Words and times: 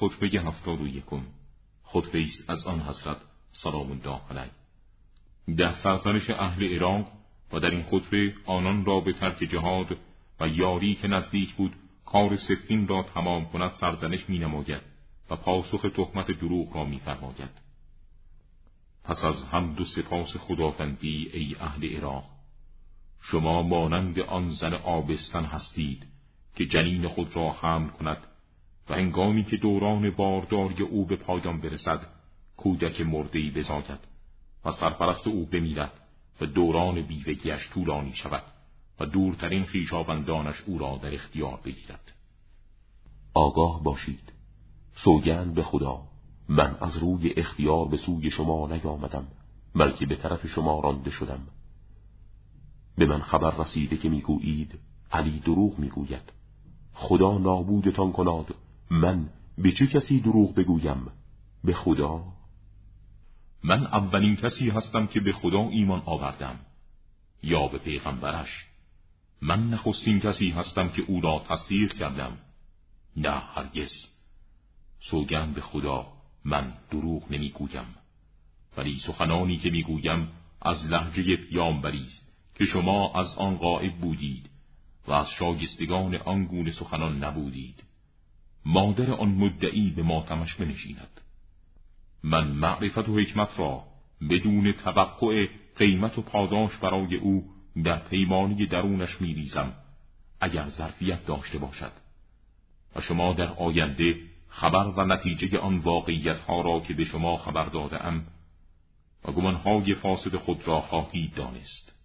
خطبه 0.00 0.40
هفتاد 0.40 0.80
و 0.80 0.86
یکم 0.86 1.20
خطبه 1.84 2.20
است 2.20 2.50
از 2.50 2.64
آن 2.64 2.80
حضرت 2.80 3.16
سلام 3.52 3.90
الله 3.90 4.20
علیه 4.30 4.50
در 5.56 5.74
سرزنش 5.74 6.30
اهل 6.30 6.74
عراق 6.74 7.12
و 7.52 7.60
در 7.60 7.70
این 7.70 7.82
خطبه 7.82 8.34
آنان 8.46 8.84
را 8.84 9.00
به 9.00 9.12
ترک 9.12 9.38
جهاد 9.38 9.86
و 10.40 10.48
یاری 10.48 10.94
که 10.94 11.08
نزدیک 11.08 11.54
بود 11.54 11.72
کار 12.06 12.36
سفین 12.36 12.88
را 12.88 13.02
تمام 13.02 13.46
کند 13.46 13.72
سرزنش 13.80 14.28
می 14.28 14.38
نماید 14.38 14.82
و 15.30 15.36
پاسخ 15.36 15.86
تهمت 15.96 16.30
دروغ 16.30 16.76
را 16.76 16.84
می 16.84 16.98
فرماید. 16.98 17.66
پس 19.04 19.24
از 19.24 19.44
هم 19.44 19.74
دو 19.74 19.84
سپاس 19.84 20.36
خداوندی 20.36 21.30
ای 21.32 21.56
اهل 21.60 21.96
عراق 21.96 22.24
شما 23.22 23.62
مانند 23.62 24.18
آن 24.18 24.50
زن 24.50 24.74
آبستن 24.74 25.44
هستید 25.44 26.06
که 26.56 26.66
جنین 26.66 27.08
خود 27.08 27.36
را 27.36 27.50
حمل 27.50 27.88
کند 27.88 28.18
و 28.88 28.94
هنگامی 28.94 29.44
که 29.44 29.56
دوران 29.56 30.10
بارداری 30.10 30.82
او 30.82 31.06
به 31.06 31.16
پایان 31.16 31.60
برسد 31.60 32.00
کودک 32.56 33.00
مردهی 33.00 33.50
بزاید 33.50 34.00
و 34.64 34.72
سرپرست 34.72 35.26
او 35.26 35.46
بمیرد 35.46 35.92
و 36.40 36.46
دوران 36.46 37.02
بیوگیش 37.02 37.68
طولانی 37.74 38.14
شود 38.14 38.42
و 39.00 39.06
دورترین 39.06 39.64
خیشابندانش 39.64 40.56
او 40.66 40.78
را 40.78 41.00
در 41.02 41.14
اختیار 41.14 41.60
بگیرد. 41.64 42.12
آگاه 43.34 43.82
باشید. 43.82 44.32
سوگند 45.04 45.54
به 45.54 45.62
خدا 45.62 46.02
من 46.48 46.76
از 46.80 46.96
روی 46.96 47.32
اختیار 47.36 47.88
به 47.88 47.96
سوی 47.96 48.30
شما 48.30 48.66
نیامدم 48.66 49.26
بلکه 49.74 50.06
به 50.06 50.16
طرف 50.16 50.46
شما 50.46 50.80
رانده 50.80 51.10
شدم. 51.10 51.40
به 52.98 53.06
من 53.06 53.20
خبر 53.20 53.56
رسیده 53.56 53.96
که 53.96 54.08
می‌گویید 54.08 54.78
علی 55.12 55.40
دروغ 55.40 55.78
می‌گوید. 55.78 56.32
خدا 56.94 57.38
نابودتان 57.38 58.12
کناد 58.12 58.54
من 58.90 59.28
به 59.58 59.72
چه 59.72 59.86
کسی 59.86 60.20
دروغ 60.20 60.54
بگویم؟ 60.54 61.06
به 61.64 61.74
خدا؟ 61.74 62.24
من 63.64 63.86
اولین 63.86 64.36
کسی 64.36 64.70
هستم 64.70 65.06
که 65.06 65.20
به 65.20 65.32
خدا 65.32 65.68
ایمان 65.68 66.02
آوردم 66.06 66.58
یا 67.42 67.68
به 67.68 67.78
پیغمبرش. 67.78 68.66
من 69.42 69.70
نخستین 69.70 70.20
کسی 70.20 70.50
هستم 70.50 70.88
که 70.88 71.02
او 71.02 71.20
را 71.20 71.44
تصدیق 71.48 71.92
کردم. 71.92 72.38
نه 73.16 73.30
هرگز. 73.30 73.92
سوگند 75.00 75.54
به 75.54 75.60
خدا 75.60 76.06
من 76.44 76.72
دروغ 76.90 77.32
نمی‌گویم. 77.32 77.94
ولی 78.76 78.98
سخنانی 79.06 79.56
که 79.56 79.70
می‌گویم 79.70 80.28
از 80.62 80.86
لحجه 80.86 81.36
پیامبری 81.36 82.06
است 82.06 82.32
که 82.54 82.64
شما 82.64 83.12
از 83.20 83.34
آن 83.38 83.56
غائب 83.56 83.96
بودید 83.96 84.50
و 85.06 85.12
از 85.12 85.26
شاگستگان 85.38 86.14
آن 86.14 86.44
گونه 86.44 86.72
سخنان 86.72 87.24
نبودید. 87.24 87.82
مادر 88.76 89.10
آن 89.10 89.28
مدعی 89.28 89.90
به 89.90 90.02
ماتمش 90.02 90.54
بنشیند. 90.54 91.20
من 92.22 92.46
معرفت 92.46 93.08
و 93.08 93.18
حکمت 93.18 93.48
را 93.58 93.84
بدون 94.30 94.72
توقع 94.72 95.46
قیمت 95.76 96.18
و 96.18 96.22
پاداش 96.22 96.76
برای 96.82 97.16
او 97.16 97.44
در 97.84 97.98
پیمانی 97.98 98.66
درونش 98.66 99.20
میریزم 99.20 99.72
اگر 100.40 100.68
ظرفیت 100.68 101.26
داشته 101.26 101.58
باشد. 101.58 101.92
و 102.96 103.00
شما 103.00 103.32
در 103.32 103.48
آینده 103.48 104.14
خبر 104.48 104.86
و 104.86 105.04
نتیجه 105.04 105.58
آن 105.58 105.78
واقعیت 105.78 106.40
ها 106.40 106.60
را 106.60 106.80
که 106.80 106.94
به 106.94 107.04
شما 107.04 107.36
خبر 107.36 107.64
داده 107.64 108.06
ام 108.06 108.26
و 109.24 109.32
گمانهای 109.32 109.94
فاسد 109.94 110.36
خود 110.36 110.68
را 110.68 110.80
خواهید 110.80 111.34
دانست. 111.34 111.95